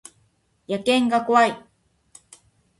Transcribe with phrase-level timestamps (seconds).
[0.67, 1.65] 野犬が怖い